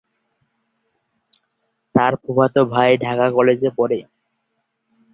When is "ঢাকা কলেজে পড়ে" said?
3.03-3.99